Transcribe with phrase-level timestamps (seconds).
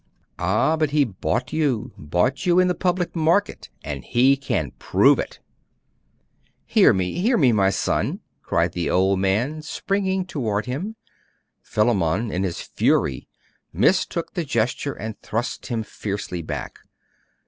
[0.39, 5.19] 'Ah, but he bought you bought you in the public market; and he can prove
[5.19, 5.39] it!'
[6.65, 10.95] 'Hear me hear me, my son!' cried the old man, springing toward him.
[11.61, 13.27] Philammon, in his fury,
[13.71, 16.79] mistook the gesture and thrust him fiercely back.